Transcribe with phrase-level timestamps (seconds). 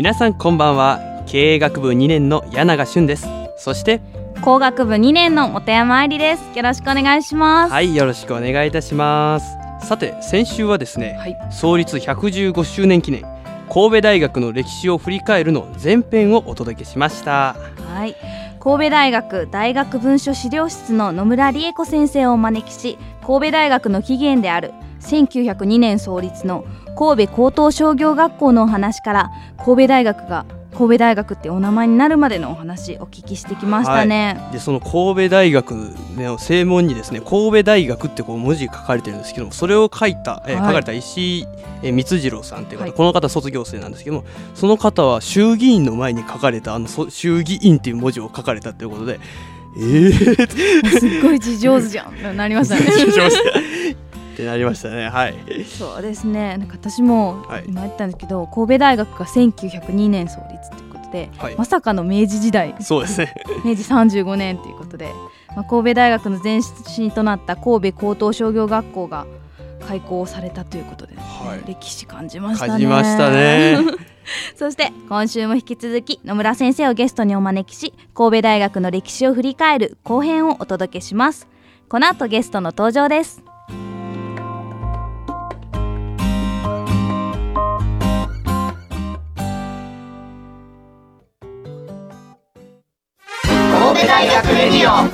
[0.00, 0.98] 皆さんこんばんは。
[1.26, 3.28] 経営学部2年の柳永俊です。
[3.58, 4.00] そして
[4.40, 6.56] 工学部2年の本山愛理です。
[6.56, 7.70] よろしくお願いします。
[7.70, 9.58] はいよろしくお願いいたします。
[9.86, 13.24] さて先週はですね、はい、創立115周年記念
[13.68, 17.54] 神戸大学の歴史を振り返るの前編をお届けしました。
[17.94, 18.16] はい。
[18.58, 26.64] 神戸大学大学文書資料室の野村理恵子先生をお招きし神戸大学の起源である1902年創立の
[27.00, 30.44] 神戸高等商業学校のお話から神戸大学が
[30.76, 41.46] 神戸大学ってお名前になるまでのお話お聞きしてきましたね、はい、でその神戸大学の正門にですね神戸大学ってこう文字書かれてるんですけどもそれを書いた、えー、書かれた石井
[41.82, 49.20] 光次郎さんという方、はい、この方卒業生なんですけどもその方は衆議院の前に書かれたあの衆議院っていう文字を書かれたということで
[49.76, 52.82] えー、 すごい字上手じゃんなりましたね
[54.40, 55.08] ってなりましたね。
[55.08, 55.64] はい。
[55.64, 56.56] そうですね。
[56.56, 62.74] なんか私も今言ったんですけど、はい、神戸大学が1902年創立ということで、はい、まさかの明治時代。
[62.80, 63.34] そうですね。
[63.64, 65.12] 明治35年ということで、
[65.54, 66.60] まあ、神戸大学の前
[66.96, 69.26] 身となった神戸高等商業学校が
[69.86, 72.70] 開校されたということで、ねはい、歴史感じましたね。
[72.70, 73.78] 感じましたね。
[74.54, 81.48] そして今週も引き続き野村先生をゲストにお招きし神戸大学の歴史を振り返る後編をお届けします。
[81.88, 83.42] この後ゲストの登場です
[94.00, 95.08] 神戸大学レディオ。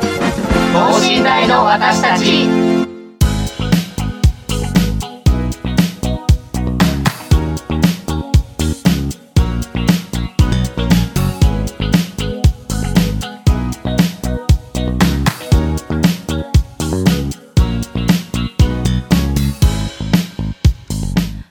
[0.73, 2.47] 等身大の私たち。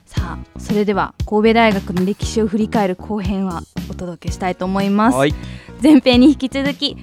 [0.06, 5.34] さあそれでは神戸大学の歴史を振り返る後編はお届けしたいと思います、はい、
[5.82, 6.96] 前編に引き続き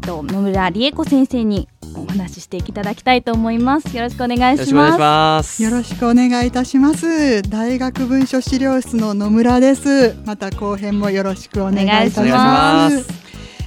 [0.00, 3.96] と野村理恵子先生にお話ししていただきたいと思います。
[3.96, 5.62] よろしくお願いします。
[5.62, 7.42] よろしくお願いいたします。
[7.42, 10.14] 大学文書資料室の野村です。
[10.24, 13.22] また後編もよろしくお願いいたします。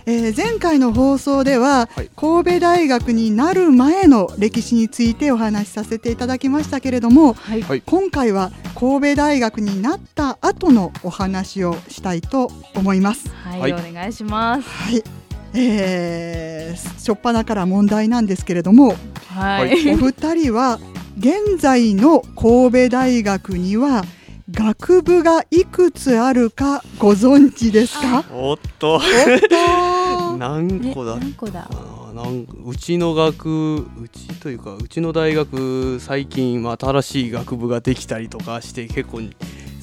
[0.08, 13.30] えー、前回の放送では、はい、神戸大学になる前の歴史についてお話しさせていただきましたけれども、はい、今回は神戸大学になった後のお話をしたいと思います。
[13.30, 14.70] はい、はい、お願いします。
[14.70, 15.25] はい
[15.58, 18.96] えー、初っ端から問題なんですけれども、
[19.30, 20.80] はい、お二人は
[21.18, 24.04] 現在の神戸大学には
[24.52, 28.24] 学部がいくつあるかご存知ですか？
[28.32, 29.02] おっと。
[30.38, 31.68] 何個だ何個だ？
[32.14, 39.22] なんうちの学うちというかうちの大学最近新しい学部ができたりとかして結構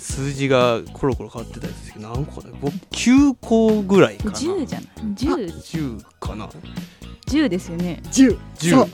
[0.03, 4.31] 数字がコロコロ変わってたりですけど何個だ僕9個ぐらいかな。
[4.33, 6.49] 10じゃない？10, 10かな
[7.29, 8.01] ？10ですよね。
[8.07, 8.89] 10 10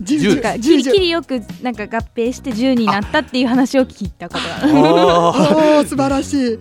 [0.00, 0.36] 十。
[0.40, 5.80] かきりきりよくなんか合併して10になったっていう話を聞いたことがある。
[5.80, 6.58] お素晴らしい。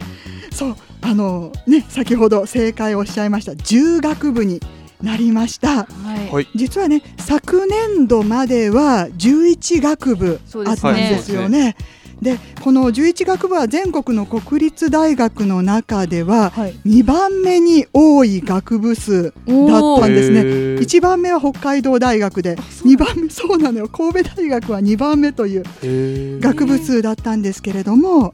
[0.51, 3.53] そうあのね先ほど正解をおっしゃいました。
[3.53, 4.59] 10学部に
[5.01, 11.75] なりました、はい、実はね昨年度までは11学部あったんですよね。
[12.23, 16.51] でこの11学部は全国の国立大学の中では
[16.85, 23.87] 2番目に多い学部数だったんですね、1番目は北海道大学で2番目そうなのよ。
[23.87, 28.33] 神戸大学は2番目という学部数だったんですけれども、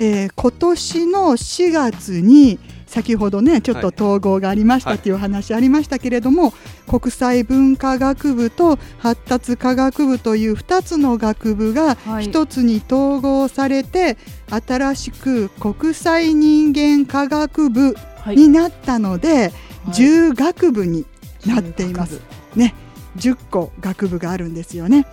[0.00, 2.58] えー、今年の4月に
[2.88, 14.16] 先ほどねちょっと統合がありましたっていう話ありましたけれども、はい、国際文化学部と発達科学部という2つの学部が1つに統合されて、
[14.50, 17.94] はい、新しく国際人間科学部
[18.26, 19.50] になったので、はい、
[19.92, 21.04] 10学部に
[21.46, 22.20] なっています。
[22.56, 22.74] ね
[23.18, 25.06] 10個学部があるんですよね。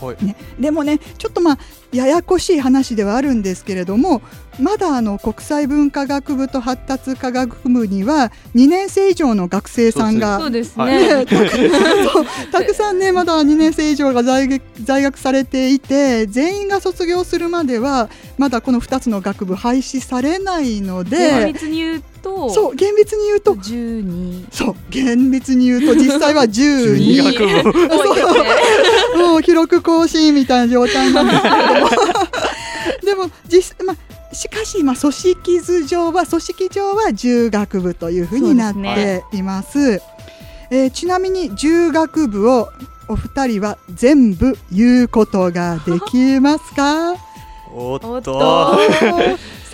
[0.00, 0.36] はい、ね。
[0.58, 1.58] でもねちょっとまあ
[1.92, 4.22] ややこしい話ではあるんですけれども
[4.60, 10.76] まだあの国際文化学部と発達科学部には2年生以上の学生さんがそうです。
[10.78, 11.24] ね、
[12.52, 21.54] たくさんねまだ2年生以上が在在学されていて全員が卒業するまではまだこの2つの学部廃止されないので
[22.28, 27.46] とそう厳密に言うと12そう厳密に言うと実際は12学
[29.16, 31.90] 部もう記録更新みたいな状態なんですけれども。
[33.04, 33.96] でも実まあ
[34.34, 39.72] しかし、まあ、組織図上は組織上は10学部というふうになっています。
[39.72, 40.02] すね、
[40.70, 42.68] えー、ちなみに10学部を
[43.08, 47.14] お二人は全部言うことができますか？
[47.74, 48.78] おっと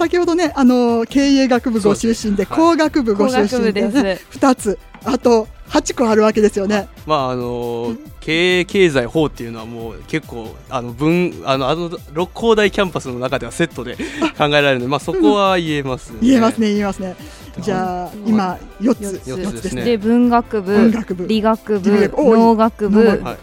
[0.04, 6.88] 先ほどねあの経営学部ご出身で工学部ご出身で、ね、2つあと8個あるわけですよね。
[7.06, 13.96] まああの経営経済法っていうのはもう結構あの分あのあの六甲大キャンパスの中ではセットで
[14.36, 16.18] 考えられるので、まあそこは言えますね。
[16.20, 17.16] 言えますね言えますね。
[17.60, 19.22] じゃあ今四つ。
[19.26, 19.84] 四つですね。
[19.84, 21.26] で文学部、文学部。
[21.26, 23.36] 理学部、農学部、は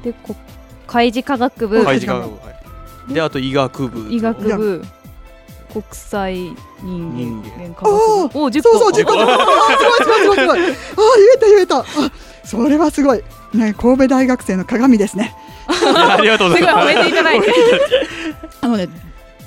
[0.00, 0.34] い、でこ
[0.86, 2.52] 開示科学部、開示科学部、は
[3.10, 4.82] い、であと医学部、医学部。
[5.76, 6.34] 国際
[6.82, 10.58] 人間科学部お十個そうそう十個すごいすごいすごいすごい。
[10.58, 10.72] あ言
[11.34, 11.78] えた言えた。
[11.80, 11.84] あ
[12.44, 13.22] それはすごい。
[13.52, 15.36] ね神戸大学生の鏡ですね。
[15.68, 16.76] ありがとうございます。
[16.76, 17.52] すごい褒めていただいて。
[18.62, 18.88] あのね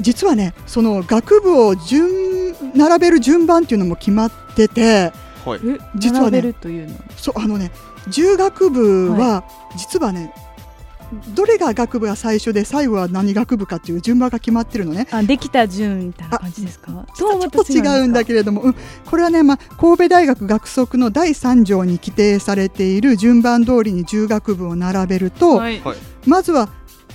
[0.02, 5.12] 実はねその学部を順並べる順番っていうのも決まってて、
[5.46, 5.60] はい、
[5.96, 6.54] 実はね
[7.18, 7.72] そうあのね
[8.08, 9.44] 重学部は
[9.76, 10.34] 実はね、
[11.36, 15.08] どれが学部が最初で最後は何学部かっていう順番が決まってるのね。
[15.12, 17.06] あできた順みたいな感じですか？
[17.16, 18.76] ちょっと違うんだけれども、うん、
[19.06, 25.82] これはね、まあ、神戸大学学則の第3条に規定されている順番通りに重学部を並べると、はい、
[26.26, 26.70] まずは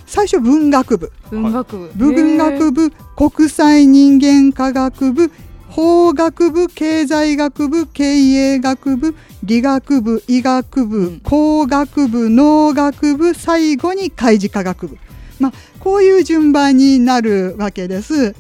[0.07, 1.13] 最初文学部。
[1.31, 1.91] 文学部。
[1.95, 5.31] 文学部国際人間科学部
[5.75, 14.99] 法学部経済学部経営学部理学部医学部工学部農学部最後に開示科学部、
[15.41, 18.37] まあ、こういう順番になるわけです。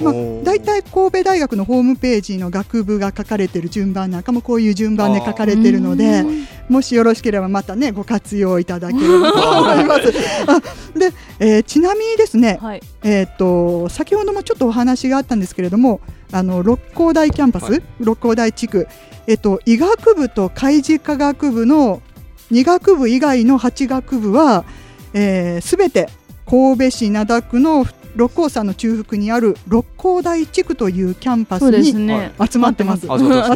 [0.00, 6.24] まあ、大体神戸大学のホームページの学部が書かれている順番なんかもこういう順番で書かれているので
[6.70, 10.10] もしよろしければまたねご活用いただければと思います。
[10.98, 16.00] で、えー、ちなみにですね、はい、えー、っと先ほどもちょっとお話があったんですけれども
[16.32, 18.88] あの六甲台キャンパス、はい、六甲台地区、
[19.26, 22.02] えっと、医学部と海事科学部の
[22.50, 24.64] 2学部以外の8学部は
[25.12, 26.08] すべ、えー、て
[26.46, 27.86] 神戸市灘区の
[28.16, 33.06] 六甲山の中腹にある六甲台地区というキャンパスに集まってます。
[33.08, 33.08] 集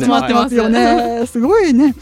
[0.06, 1.26] まってますよね。
[1.26, 1.94] すごいね。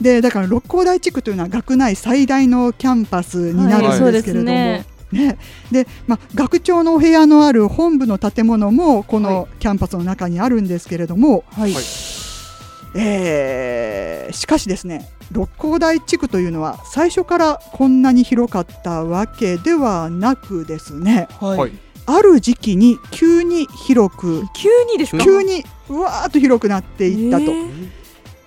[0.00, 4.93] でだから六甲台地区というのは学内最大のキャンパスになるんですけれども。
[5.14, 5.38] ね。
[5.70, 11.74] でまあ、学長のお部屋のある本部の建物もこのキャンパスの中にあるんですけれども、はい、
[12.96, 21.72] えー、しかしですね六甲台地区というのは最初からこんなに広かったわけではなくですね、はい、
[22.06, 27.28] ある時期に急に広く急にです急にうわーっと広くなってい。
[27.28, 27.52] ったと。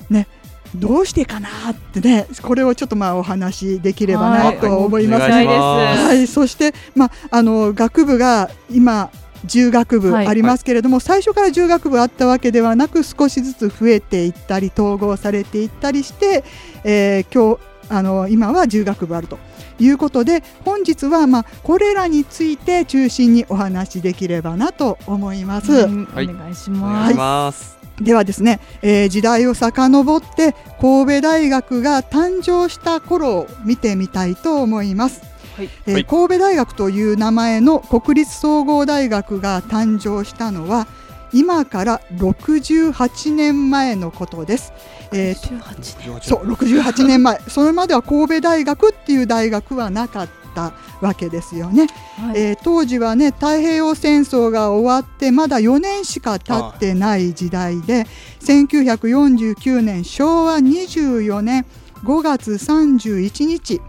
[0.09, 0.27] ね
[0.75, 5.23] どうしてかなってねこれをちょっとまあお話できればなと思います。
[5.29, 9.09] はい、はい、そしてまああの学部が今
[9.45, 16.43] 重学部ありますけれども、はい、最初から重学部あったわけではなく少しずつ増えていったり統合されていったりして、
[16.83, 19.39] えー、今日あの今は重学部あると
[19.79, 25.71] いうことで本日はまあこれらについて中心にお話しできればなと思います。
[25.71, 27.76] うん、お願いします。
[28.01, 35.21] ではですね、えー、時代を遡って神戸大学が誕生した頃を見てみたいと思います。
[35.55, 35.69] はい。
[35.87, 40.87] えー、神戸大学という名前の国立総合大学が誕生したのは
[41.33, 44.73] 今から68年前のことです。
[45.11, 47.39] えー、そう68年前。
[47.47, 51.87] それまでは神戸大学っていう大学はなかったわけですよね、
[52.17, 58.05] はい、えー、当時はね太平洋戦争が終わってまだ4年しか経ってない時代で
[58.39, 61.65] 1949年昭和24年
[62.03, 63.81] 5月31日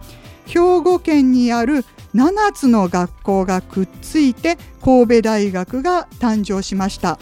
[0.46, 1.84] 兵庫県にある
[2.14, 7.18] 7つの学校がくっついて神戸大学が誕生しました、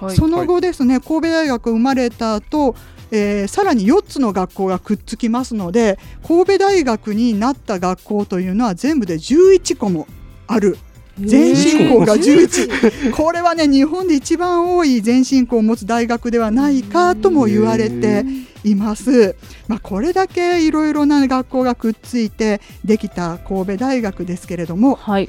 [0.00, 2.74] はい、その後ですね神戸大学生まれた後
[3.10, 10.06] えー、さらに4つの学校がくっつきますので神戸大学になった学校というのは全部で11個も
[10.46, 10.78] ある。
[11.20, 18.24] 全進校が11これはね日本で一番多い全進校を持つ大学ではないかとも言われて
[18.64, 19.34] います。
[19.66, 25.28] まあ、これだけいろいろな学校がくっついてできた神戸大学ですけれども、はい、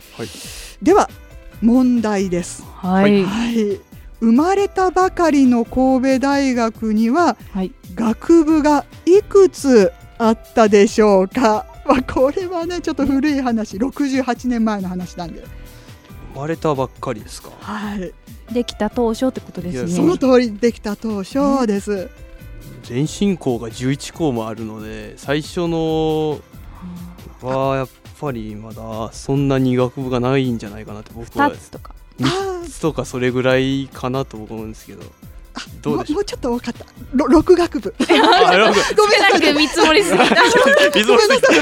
[0.82, 1.10] では
[1.62, 2.64] 問題です。
[2.76, 3.80] はい、はい、
[4.22, 11.66] 生まれたばかりの神戸大学には、はい、学部がいくつあったでしょうか？
[11.88, 13.78] まあ、これはねちょっと古い話。
[13.78, 15.44] 68年前の話なんで
[16.34, 17.50] 生まれたばっかりですか？
[17.60, 18.14] はい。
[18.54, 19.92] できた当初ってことですね。
[19.92, 22.10] その通りできた当初です、
[22.84, 26.40] 全進校が11校もあるので最初の
[27.42, 27.88] はやっ
[28.20, 35.04] ぱりまだそんなに学部がないんじゃないかなって僕は2つとか3つとかそれぐらいかなと思うんですけど。
[35.82, 36.16] どうでしょう？
[36.16, 36.86] もうちょっと分かった。
[37.14, 37.94] 六学部。
[38.00, 40.24] ごめんなさい見積もりすぎた。
[40.26, 41.58] ごめんなさい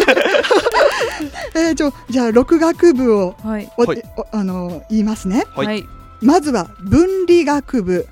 [1.56, 3.86] えー、じゃじゃあ六学部を、はい、お
[4.32, 5.84] あの言いますね、はい、
[6.22, 8.08] まずは分理学部。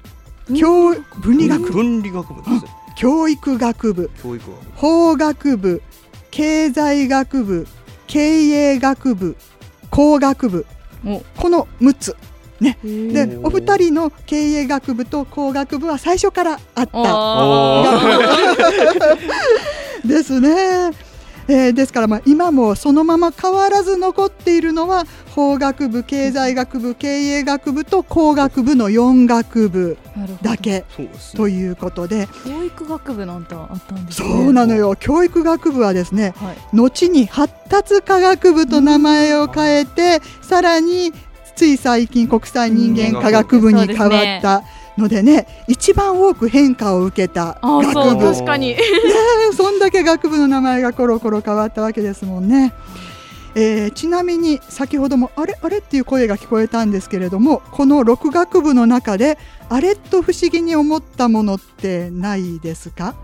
[0.58, 1.72] 教分理学部。
[1.72, 2.42] 分理学部。
[2.42, 4.10] です、教育学部。
[4.24, 5.82] 教育法学部。
[6.32, 7.68] 経済学部。
[8.08, 9.36] 経営学部。
[9.92, 10.66] 工学部。
[11.38, 12.16] この6つ
[12.60, 17.02] ね、でお二人の経営学部と工学部は最初からあった。
[20.08, 20.92] ですね。
[21.48, 29.98] えー、ですからまあ今もそのまま変わらず残っているのは法学部経済学部経営学部と工学部の4学部
[30.42, 30.86] だけ
[31.36, 32.28] ということで。
[32.46, 34.96] 教育学部なんてあったんです、ね、そうなのよ。
[34.96, 41.14] 教育学部はですね、はい、後に発達科学部と名前を変えてさらに
[41.56, 44.08] つい最近国際人間科学部に変わ
[44.38, 44.64] った
[44.98, 48.34] のでね、一番多く変化を受けた学部。
[48.34, 48.78] 確かに、ね、
[49.56, 52.74] そんだけ学部の名前がコロコロ変わったわけですもんね。
[53.58, 59.38] えー、ちなみに先ほどもあれあれっていう声が聞こえたんですけれどもこの6学部の中で
[59.70, 63.16] あれと不思議に思ったものってないですか？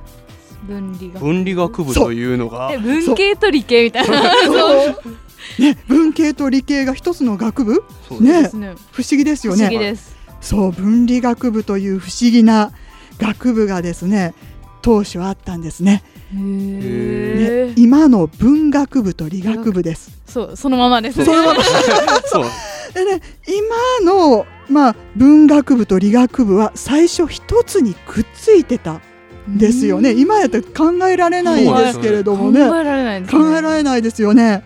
[0.66, 2.72] 分理学分理学部というのが。
[2.78, 4.22] 文系と理系みたいな
[5.60, 7.84] ね、文系と理系が一つの学部？
[8.20, 8.50] ね、ね、
[8.92, 9.96] 不思議ですよね
[10.42, 12.72] そう分理学部という不思議な
[13.20, 14.34] 学部がですね
[14.82, 16.04] 当初あったんですね。
[16.34, 20.12] ね今の文学部と理学部です。
[20.26, 21.26] そうそのままです、ね。
[21.26, 21.32] そ
[22.42, 22.46] う
[22.94, 29.02] でね今のまあ文学部と理学部は最初一つにくっついてた
[29.48, 30.14] ですよね。
[30.14, 32.68] 今やったら考えられないんですけれどもね。
[32.68, 34.64] 考えられない、ね、考えられないですよね。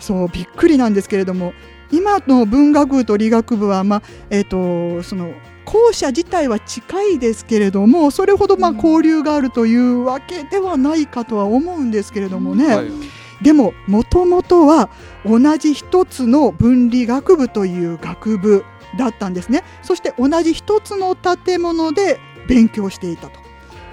[0.00, 1.52] そうびっくりなんですけれども
[1.92, 5.32] 今の文学部と理学部は、まあえーと、その
[5.64, 12.90] 校舎自体は近いですけれどもそれほどまあ交流があるというわけではないかとは思うんですけれどもね、はい、
[13.42, 14.90] でももともとは
[15.24, 18.64] 同じ一つの分理学部という学部
[18.98, 19.62] だったんですね。
[19.82, 23.40] そして同じ一つの建物で勉強していたと。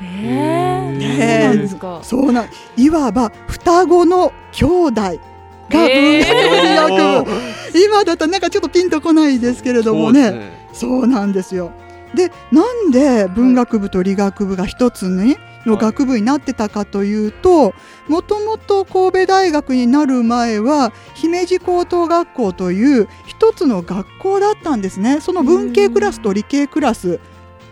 [0.01, 5.19] えー、ね、そうなんいわば双子の兄弟
[5.69, 11.71] が文学部、えー、今だとなんかちょっとピンとこないですけれどもね、ね、そうなんですよ。
[12.15, 15.35] でなんで文学部と理学部が一つに、
[15.67, 17.73] の学部になってたかというと
[18.07, 25.19] もともと神戸大学になる前は姫路高等学校という一つの学校だったんですね。
[25.19, 27.19] その文系クラスと理系クラス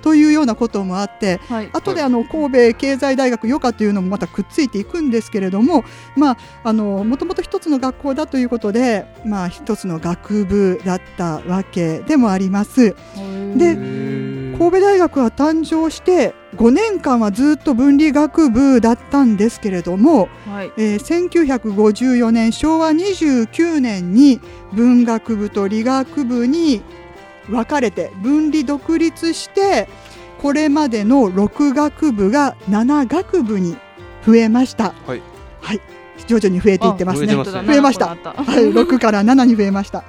[0.06, 5.84] というようなこともあって、はい、後であの神戸経済大学余暇というのもまたくっついていくんですけれども、
[6.16, 12.96] まあ、あのもともと一つの学校だということで、まあ、一つの学部だったわけでもあります。
[13.56, 20.72] で神戸大学は誕生して5年間はずっと分理学部だったんですけれども、はい。
[20.78, 24.40] えー、1954年昭和29年に
[24.72, 26.84] 文学部と理学部に
[27.50, 29.88] 分かれて分離独立して
[30.42, 33.78] これまでの6学部が7学部に
[34.26, 34.94] 増えました。
[35.06, 35.22] はい、
[35.62, 35.82] はい、
[36.28, 37.34] 徐々に増えていってますね。
[37.36, 38.08] 増えました。
[38.08, 40.04] はい、6から7に増えました。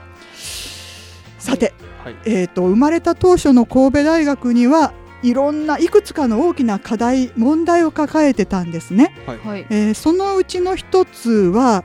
[1.39, 9.15] さて、はい、えっ、ー、と生まれた当初の神戸大学にはいろんないくつかの大きな課題問題を抱えてたんですね。
[9.27, 11.85] はい、えー、そのうちの一つは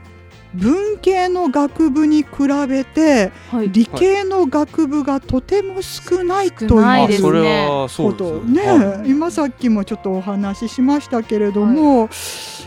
[0.54, 2.28] 文系の学部に比
[2.68, 6.76] べて、はい、理系の学部がとても少ないというこ
[8.12, 12.08] とね、ね、今さっきもちょっとお話ししましたけれども、はい、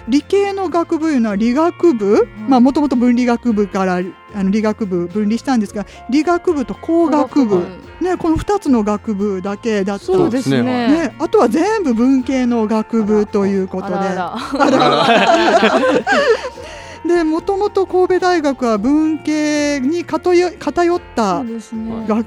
[0.08, 4.02] 理系の学部いうのは理学部もともと分理学部から
[4.34, 7.66] あの理学部分離したんですが理学部と工学部、
[8.02, 10.06] ね、この2つの学部だけだった。
[10.06, 10.64] そうですね。
[10.64, 11.16] ね。
[11.20, 13.96] あとは全部文系の学部ということで。
[17.08, 21.44] でもともと神戸大学は文系に偏った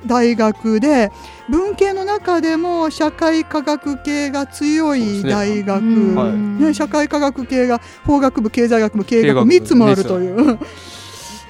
[0.06, 1.10] 大学で
[1.48, 10.58] 文系の中でも社会科学系が強い大学、ね、ね、社会科学系が法学部経済学部経営学部3つもあるという。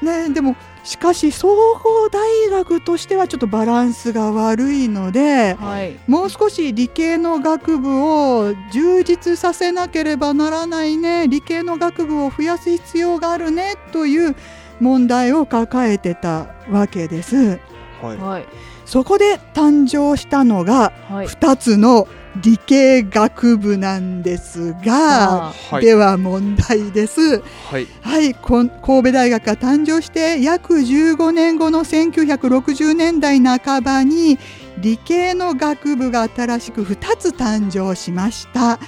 [0.00, 0.54] ね、でも
[0.88, 11.28] しかし総合大学としてはちょっとバランスが悪いので、はい、もう少し理系の学部を充実させなければならないね。
[11.28, 14.34] 理系の学部を増やす必要があるねという
[14.80, 17.60] 問題を抱えてたわけです。
[18.00, 18.46] はい、
[18.86, 22.08] そこで誕生したのが2つの
[22.42, 27.40] 理系学部なんですが、はい、では問題です。
[27.40, 34.38] はい、はい、神戸大学が誕生して約15年後の1960年代半ばに
[34.78, 38.78] 理系の学部が新しく2つ誕生しました。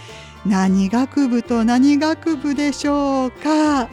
[0.47, 3.89] 何学部と何学部でしょうか？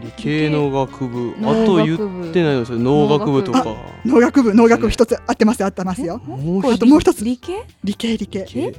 [0.00, 1.34] 理系の学部。
[1.42, 1.98] あと言っ
[2.32, 2.78] てないですよ。
[2.78, 3.66] 農学部とか。
[4.06, 4.54] 農学部。
[4.54, 6.22] 農学部一つ合ってます合ってますよ。
[6.24, 7.22] あともう一つ。
[7.22, 8.16] 理系理系。
[8.16, 8.74] 理系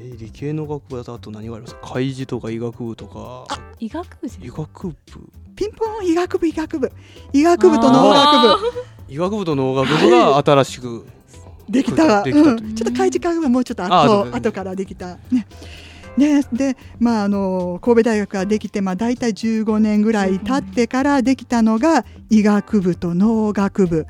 [0.00, 1.94] えー、理系の学部だとあと何がありますか？
[1.94, 3.46] 開示とか医学部とか。
[3.80, 4.94] 医学部医学部。
[5.56, 6.92] ピンポン医学部医学部。
[7.32, 8.72] 医学部と農学部。
[9.12, 11.06] 医学部と農学部が新しく、
[11.68, 15.18] できた、うん、ちょっと開示学部もうちょっと後後からできた。
[15.30, 15.46] ね。
[16.16, 24.06] ね、で、まあ、あの神戸大学ができて、まあ、大体15年ぐらい経ってからできたのが医学部と農学部。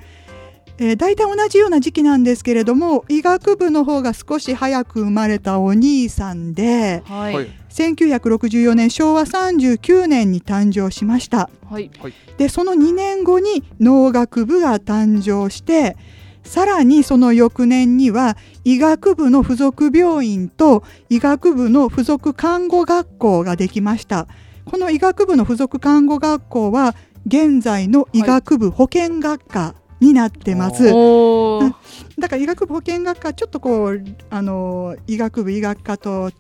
[0.81, 11.91] えー、大体同じような時期なんですけれども医学部の方が少し早く生まれたお兄さんで、はい、1964年昭和39年に誕生しました、はい、
[12.37, 15.97] でその2年後に農学部が誕生して
[16.45, 24.29] さらにその翌年には医学部の附属病院と医学部の附属看護学校ができました。
[24.65, 26.95] この医学部の附属看護学校は
[27.27, 30.85] 現在の医学部保健学科になってます。
[32.19, 36.31] だから医学部保健学科ちょっとこうあの医学部医学科と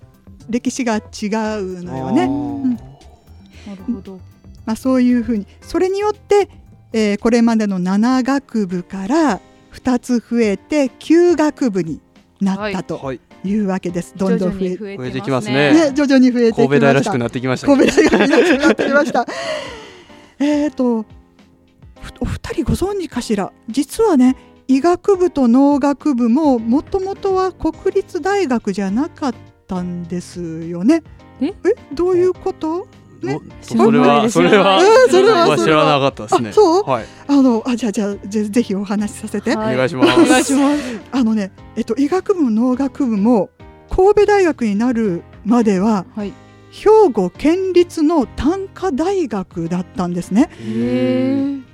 [0.48, 1.02] 歴史が違う
[1.82, 2.24] のよね。
[2.24, 2.78] うん、な
[3.76, 4.20] るほど。
[4.64, 6.48] まあそういうふうにそれによって、
[6.92, 9.40] えー、これまでの7学部から
[9.72, 12.00] 2つ増えて9学部に
[12.40, 12.98] なったと。
[12.98, 14.14] はいいうわけです。
[14.16, 15.72] どんどん増え増えてきますね。
[15.72, 17.86] ね徐々に増えて神戸大らしくなってきました、 ね。
[17.86, 19.26] 神戸大らしくなってきました。
[20.40, 21.04] えっと
[22.20, 23.52] お二人ご存知かしら？
[23.68, 29.34] 実はね医学部と農学部ももともとは国立大学じゃなかっ
[29.66, 31.02] たんですよね。
[31.40, 31.54] え？
[31.94, 32.86] どういうこと？
[33.20, 36.52] ね、それはそれは、それは知らなかったですね。
[36.52, 40.20] そう、はい、あのあじゃあじゃあぜぜひお話しさせて、はい、お願いします。
[40.20, 41.00] お願いします。
[41.10, 43.50] あのねえっと医学部農学部も
[43.90, 46.32] 神戸大学になるまでは、はい、
[46.78, 50.48] 兵庫県立の短科大学だったんですね。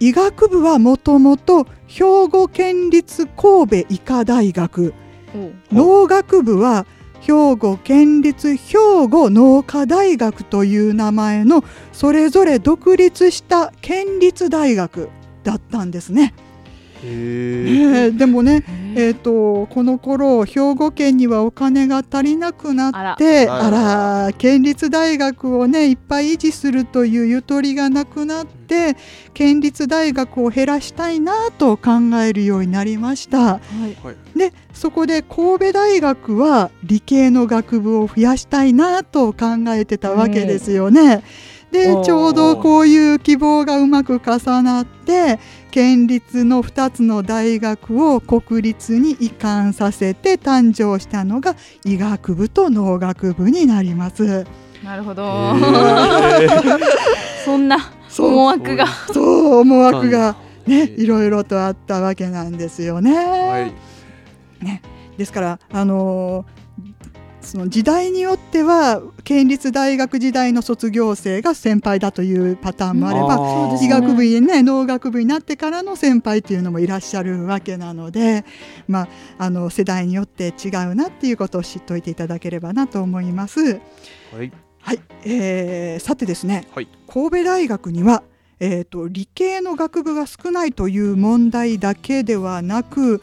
[0.00, 4.94] 医学部はもともと兵庫県立神戸医科大学。
[5.70, 6.86] 農学部は
[7.20, 8.76] 兵庫県立兵
[9.10, 15.10] 庫農科大学という名前のそれぞれ独立した県立大学
[15.42, 16.32] だったんですね。
[17.04, 18.64] ね、でもね、
[18.96, 19.10] え。
[19.10, 24.32] ーと、この頃兵庫県にはお金が足りなくなってあら。
[24.36, 28.96] 県立大学をねいっぱい維持するというゆとりがなくなって
[29.32, 33.38] 県立大学を減らしたいなと考えるようになりました。
[33.38, 33.60] は
[34.34, 41.22] い、でそこで神戸大学は理系の学部を増やしたいなと考えてたわけですよね。
[41.70, 45.40] でちょうどこういう希望がうまく重なって
[45.74, 54.46] 県立の2つの大学を国立に移管させて誕生したのが医学部と農学部になります。
[54.84, 55.26] なるほど。
[57.44, 63.12] そんな思惑がそう思惑がねいろいろとあったわけなんですよね。
[63.12, 63.60] は
[64.62, 64.80] い、ね
[65.18, 66.63] ですからあのー
[67.44, 78.44] その時代によっては県立大学時代の卒業生が先輩だというパターンもあれば医学部にね農学部になってからの先輩っていうのもいらっしゃるわけなので、
[78.88, 83.80] まあ、あの世代によって違うなっていうことを知っておいていただければなと思います。
[84.32, 88.22] はい、はい、えー、さてですね、はい、神戸大学には
[88.60, 93.20] えーと理系の学部が少ないという問題だけではなく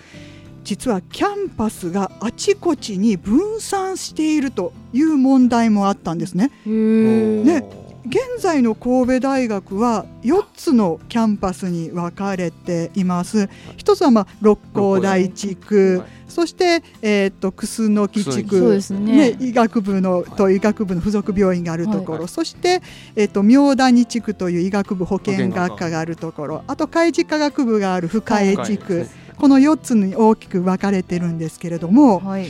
[0.63, 6.51] 実はキャンパスがあちこちに分散しているという問題もあったんですね。
[6.65, 7.81] ね。
[8.05, 13.47] 現在の神戸大学は4つのキャンパスに分かれています。
[13.77, 22.81] 一つはまあ六甲台地区、そして、えーと、楠木地区、ね、ね、医学部のと医学部の附属病院があるところ、はい、そして、
[23.15, 26.63] えーと、明谷地区という医学部保健学科があるところ。
[26.67, 29.07] あと海事科学部がある深江地区、
[29.41, 32.19] この4つに大きく分かれてるんですけれども。
[32.19, 32.45] はい。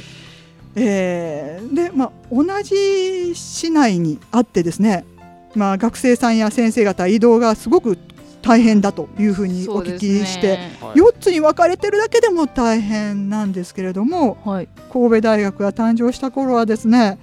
[0.76, 5.06] えー、でまあ、同じ市内にあってですね、
[5.54, 7.98] まあ、学生さんや先生方移動がすごく
[8.42, 17.20] 大変だというふうにお聞きして、ね、4つに分かれてるだけでも大変なんですけれども、はい、神戸大学が誕生した頃はですね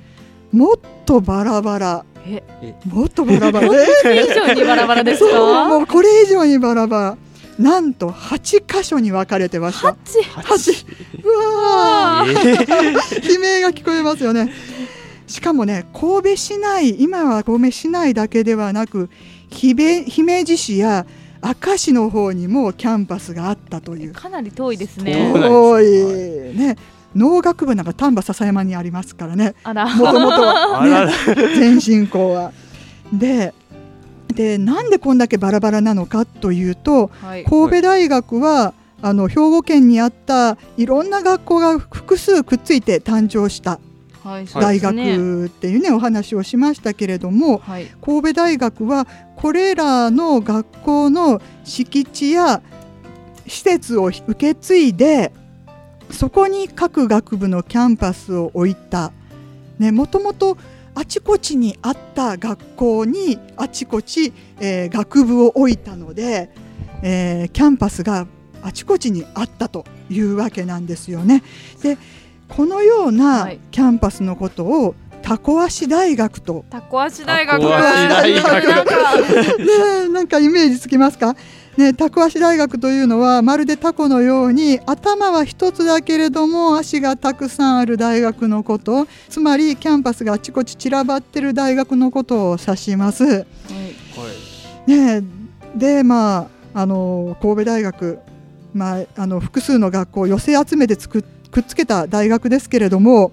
[0.52, 0.76] もっ
[1.06, 2.04] とバラバラ。
[2.84, 3.68] もっとバラバラ。
[3.68, 3.86] これ
[4.26, 5.64] 以上にバラバラですか？
[5.68, 7.16] もうこれ以上にバラバラ
[7.58, 9.88] なんと8箇所に分かれてました。
[9.88, 10.22] 八？
[10.22, 10.86] 八。
[11.24, 11.28] う
[11.64, 14.52] わー、えー、悲鳴が聞こえますよね。
[15.26, 19.10] しかもね神戸市内今は神戸市内だけではなく
[19.50, 21.04] 姫路市や
[21.42, 24.12] 明石の方にもキャンパスがあったという。
[24.12, 25.32] かなり遠いですね。
[25.32, 26.56] 遠い。
[26.56, 26.76] ね。
[27.14, 29.54] 農学部なんか丹波篠山にありますからね。
[29.64, 29.74] も
[30.12, 32.52] ともとは、ね、前進校は。
[33.12, 33.54] で
[34.38, 38.72] でなんでこんだけバラバラなのかというと、はい、神戸大学は
[39.02, 43.80] あの兵庫県にあったいろんな学校が複数くっついて誕生した
[44.54, 52.62] 大学っていうね、お話をしましたけれども、はい、神戸大学はこれらの学校の敷地や
[53.48, 55.32] 施設を受け継いで
[56.12, 59.10] そこに各学部のキャンパスを置いた、
[59.80, 60.56] ね、もともと
[60.94, 66.50] あちこちにあった学校にあちこち、えー、学部を置いたので、
[67.02, 68.26] えー、キャンパスが
[68.62, 71.42] あちこちにあったというわけなんですよね。
[71.82, 71.96] で
[72.48, 77.60] このようなキャンパスのことをタコ足大学とタコ足大学。
[79.58, 81.36] ね なんかイメージつきますか？
[81.78, 93.24] ね、タコ足大学というのはまるでタコのように頭は一つだけれども足がたくさんある大学のことつまりキャンパスがあちこち散らばってる大学のことを指します。
[93.24, 93.44] は
[94.86, 95.22] い、ね、
[95.76, 98.18] でまああの神戸大学、
[98.74, 103.32] まあ、あの複数の学校を寄せ集めて作ってくっつけた大学ですけれども、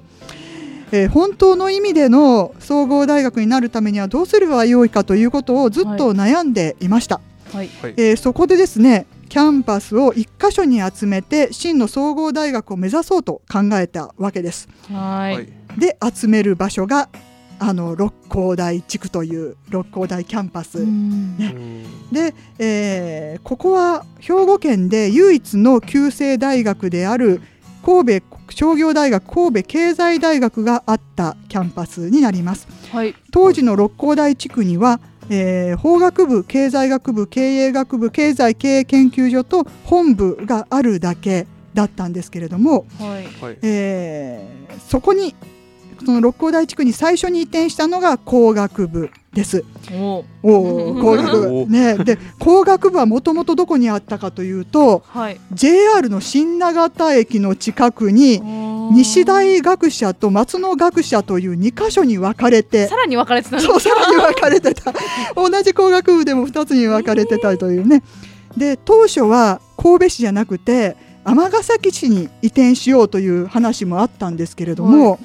[0.92, 7.16] えー、本当の意味での総合大学になるためにはどうすればよいかということをずっと悩んでいました。
[7.16, 14.70] はい、えー、そこでですねキャンパスを1箇所に集めて真の総合大学を目指そうと考えたわけです。
[14.92, 15.80] はい。
[15.80, 17.10] で集める場所が
[17.60, 21.56] あの六甲台地区という六甲台キャンパス、ね、
[22.12, 27.42] で、えー、ここは兵庫県で唯一の旧制大学である
[27.86, 45.36] 神戸商業大学神戸経済大学があったキャンパスになります、はい、当時の六甲台地区には、えー、法学部経済学部経営学部経済経営研究所と本部があるだけだったんですけれども、はい、えー、そこに
[46.04, 49.64] その六甲台地区に最初に移転したのが工学部です。
[49.94, 50.24] お。
[50.42, 51.66] お工学部。
[51.68, 58.42] ねで工学部はもともとどこにあったかというと、はい、JR の新長田駅の近くに
[58.94, 64.94] 西大学者と松野学者という2か所に分かれてさらに分かれてたそうさらに分かれてた。
[65.36, 68.02] 同じ工学部でも2つに分かれてたというね。
[68.58, 75.20] で当初は神戸市じゃなくて尼崎市に移転しようという話もあったんですけれども、はい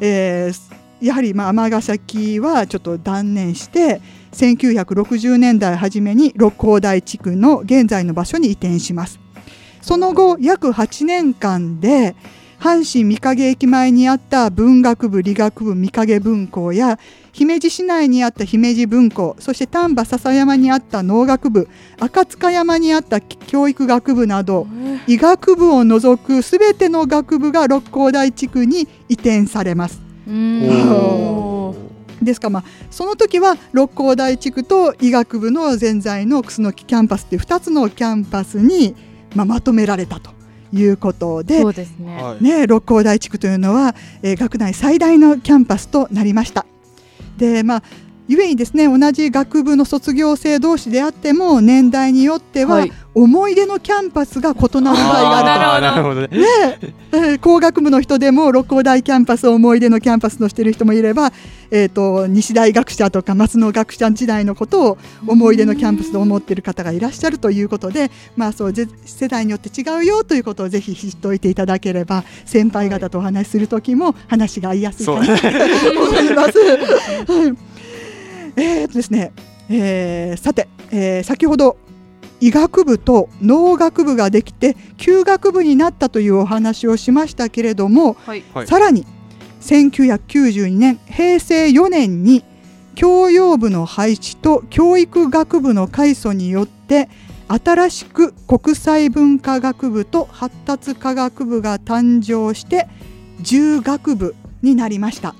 [0.00, 4.00] えー、やはりまあ尼崎はちょっと断念して
[4.32, 9.18] 1960年代初めに六甲台地区の現在の場所に移転します。
[9.80, 12.14] その後約8年間で
[12.58, 16.98] 阪神御影駅前にあった文学部理学部御影分校や
[17.38, 21.68] 姫路市内にあった姫路分校そして丹波篠山にあった農学部
[22.00, 24.66] 赤塚山にあった教育学部など
[25.06, 30.00] 医学部を除くすべての学部が六甲台地区に移転されます。
[32.20, 38.96] ですからまあその時は六甲台地区と医学部の現在の楠木キャンパスっていう2つのキャンパスに
[39.36, 40.36] まあまとめられたと。
[40.70, 46.66] いうことでそうですねね六甲台地区というのは、えー、学内最大のキャンパスとなりました。
[47.38, 47.82] でまあ
[48.28, 55.86] ゆえにですね同じ学部の卒業生同士であっても年代によっては、思い出のキャンパスが異なる場合があると。
[55.86, 56.28] なるほどね
[57.10, 61.32] ね、 工学部の人でも六甲台キャンパスを思い出のキャンパスとしている人もいれば、
[61.70, 76.52] えーと、西代学舎とか松野学舎時代のことを思い出のキャンパスと思っている方がいらっしゃるということで、まあ、そう世代によって違うよということをぜひ知っておいていただければ先輩方とお話しする時も話が合いやすいかなと思います。
[78.58, 79.32] はいえーとですね、
[79.70, 81.76] えー、さて、えー、先ほど
[82.40, 89.06] 医学部と農学部ができて休学部になったというお話をしましたけれども、はい、さらに
[89.60, 92.44] 1992年平成4年に
[92.96, 97.08] 教養部の廃止と教育学部の改組によって
[97.46, 102.88] 新しく国際文化学部と発達科学部が誕生して
[103.42, 105.36] 10学部になりました。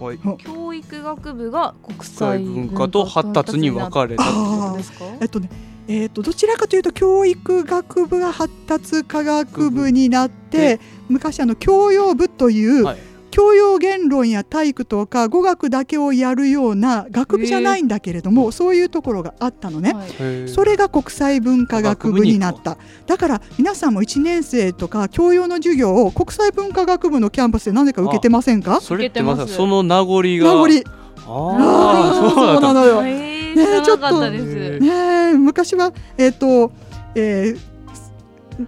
[0.00, 4.24] はい、教育学部が国際文化と発達に分かれた
[5.20, 5.48] えっとね
[5.86, 12.98] えーと、どちらかというと教育学部が発達科学部になって昔あの教養部という、はい、
[13.34, 19.92] 教養言論や体育とか語学だけをやるような学部じゃないんだけれどもそういうところがあったのね、
[20.46, 22.78] それが国際文化学部になった。
[23.08, 28.80] だから皆さんも1年生とか教養の授業を国際文化学部のキャンパスで何でか受けてませんか？
[28.80, 30.22] それってまさその名残が。
[30.22, 30.84] 名残。
[31.26, 33.52] ああそうなのよ、ね
[33.84, 36.72] ちょっとね昔はえっ、ー、と、
[37.16, 37.58] えー、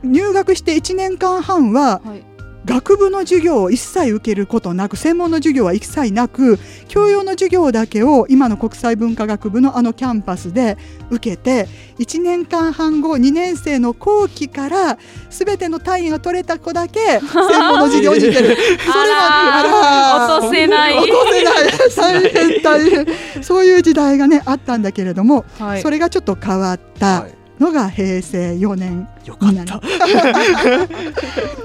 [0.02, 2.35] 入学して1年間半は、はい
[2.66, 10.76] 学部の授業を一切受けることなく専門の授業は一切なく教養の授業だけを今の国際文化学部のあのキャンパスで
[11.10, 14.98] 受けて1年間半後2年生の後期から
[15.30, 18.56] 全ての単位が取れた子だけ専門の授業に行ける。
[18.82, 20.98] それは落とせない。
[20.98, 22.22] 落とせない。
[22.22, 23.06] 大変大変。
[23.42, 27.22] そういう時代がねあったんだけれども、はい、それがちょっと変わった。
[27.22, 29.80] はいのが平成4年よかった。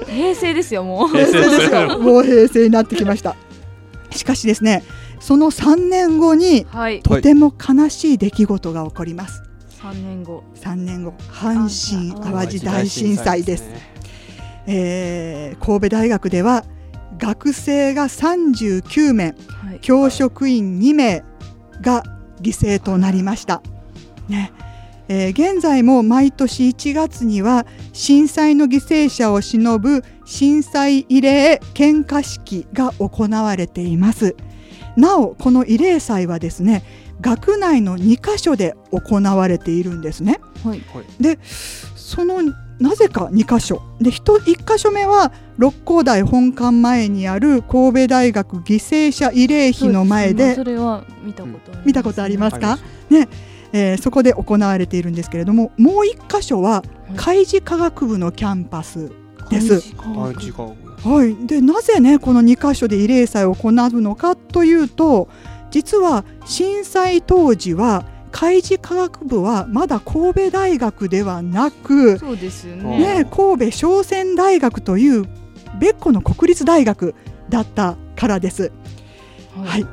[0.06, 1.08] 平成ですよもう。
[1.08, 1.98] 平成ですよ。
[1.98, 3.36] もう平成になってきました。
[4.10, 4.82] しかしですね
[5.20, 9.42] その3年後に、はい、とても悲しい出来事が起こります。
[9.80, 10.44] 3年後。
[10.56, 13.92] 3年後阪神・淡路大震災です、ね。
[14.66, 16.64] えー、神戸大学では
[17.18, 21.24] 学生が39名、はい、教職員2名
[21.80, 22.02] が
[22.40, 23.62] 犠牲となりました、
[24.28, 24.52] ね、
[25.14, 34.34] えー、現在も毎年1月には震災の犠牲者を偲ぶ震災慰霊献花式が行われています。
[34.96, 36.82] なおこの慰霊祭はですね
[37.20, 40.82] 学内の2カ所で行われているんですね、はい、
[41.20, 41.38] で
[41.94, 42.42] その
[42.78, 43.82] なぜか2箇所。
[44.00, 52.78] で 1, 1箇所目は六甲台本館前にある神戸大学犠牲者慰霊碑の前でそれは見たこと見たことありますか？
[53.10, 53.28] ね
[53.72, 56.82] えー、そこで行われているんですけれどももう一箇所は
[57.16, 59.10] 海事科学部のキャンパス
[59.50, 59.94] です。
[59.96, 65.28] はい、でなぜねこの2箇所で慰霊祭を行うのかというと
[65.70, 75.28] 実は震災当時は海事科学部はまだ神戸大学ではなくそうですよね、ね、神戸商船大学という
[75.80, 77.14] 別個の国立大学
[77.48, 78.70] だったからです。
[79.56, 79.88] はい、は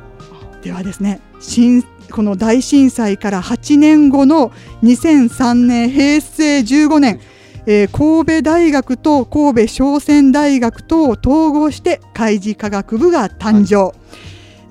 [0.59, 4.51] い、ではですね震この大震災から8年後の
[4.83, 7.19] 2003年平成15年、
[7.65, 13.93] えー、神戸大学と神戸商船大学と統合して開示科学部が誕生、はい、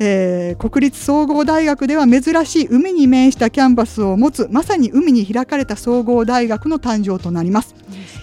[0.00, 7.74] えー、国立総合大学では珍しい海に面したキャンパスを持つまさに海に開かれた総合大学の誕生となります。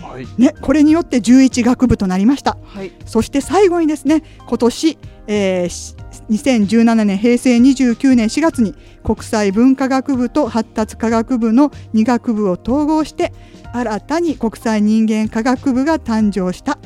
[0.02, 5.96] はい、ね、これによって11学部となりました、はい、そして最後にですね今年、えー、
[6.30, 13.34] 2017年平成29年4月に国際文化学部と発達科学部の2学部を統合して
[13.74, 16.78] 新たに国際人間科学部が誕生した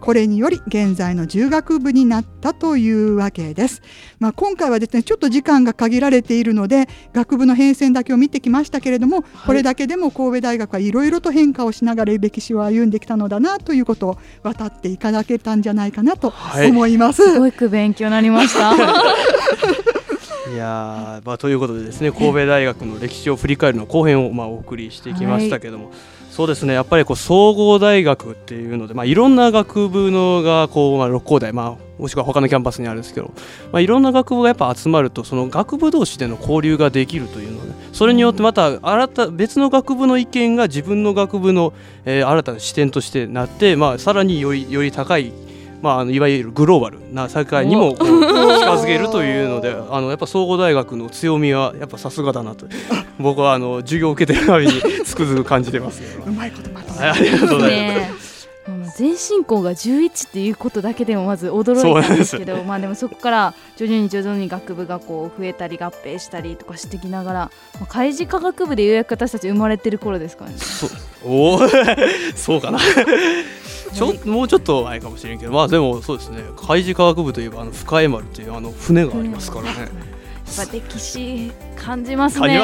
[0.00, 3.82] これにより現在の10学部になったというわけです、
[4.18, 16.32] まあ、今回はですねちょっと時間が限られているので学部の変遷だけを見てきましたけれども、はい、これだけでも神戸大学はいろいろと変化をしながら歴史を歩んできたのだなということを渡っていただけたんじゃないかなと
[16.68, 17.22] 思います。
[17.22, 18.74] はい、すごく勉強になりました。
[20.50, 26.74] いやまあ、ということでですね神戸大学の歴史を振り返るの後編をまあお送りしてきましたけども、はいそうですね。
[26.74, 33.32] やっぱりこう総合大学っていうので、まあ、いろんな学部のがこう、まあ、六甲台、まあ、もしくは他のキャンパスにあるんですけど、
[33.72, 41.72] まあ、いろんな学部がやっぱ集まるとその学部同士での交流ができるというのでそれによってまた新た別の学部の意見が自分の学部の、
[42.04, 45.32] えー、新たな視点としてなって、まあ、さらによりより高い
[45.80, 52.66] まあ、あのいわゆるグローバルな世界にも近づけるというのであのやっぱ総合大学の強みはやっぱさすがだなと
[53.18, 54.72] 僕はあの授業を受けてるたびに
[55.04, 58.38] つくづく感じてます、うまいことまありがとうございます。
[58.96, 70.56] 全進行が11っていうことだけでもまず驚いたんですけどまあでもそこから徐々に徐々に学部がこう増えたり合併したりとかしてきながら、まあ、開示科学部でようやく私たち生まれてる頃ですからね。
[71.24, 71.60] おお
[72.36, 72.78] そうかな
[73.92, 76.44] ちょもうちょっと前かもしれんけどまあでもそうですね。
[76.56, 79.88] 海事科学部といえばあの深江丸というあの船がありますからね。
[80.56, 82.60] ぱ歴史感じますね。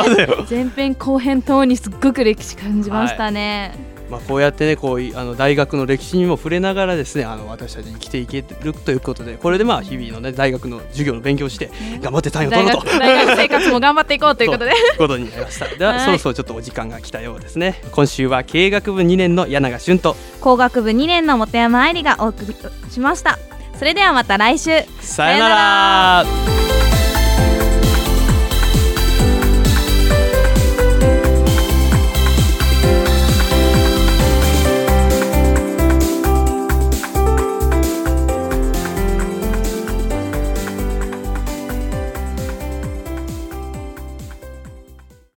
[0.49, 12.99] 前編後編等にすっごく歴史感じましたね、はいまあ、こうやってねこうあの大学の歴史にも触れながらですねあの私たち生きていけるということでこれでまあ日々のね大学の授業の勉強して頑張って単位を取ろうと。
[12.99, 14.71] 大学生活も頑張っていこうということで。
[14.71, 15.67] とことになりました。
[15.67, 17.83] では、はい、そろそろちょっとお時間が来たようですね。
[17.91, 20.17] 今週は経営学部2年の柳賀俊と。
[20.41, 22.55] 工学部2年の本山愛理がお送り
[22.91, 23.39] しました。
[23.79, 24.71] それではまた来週。
[25.01, 26.94] さよなら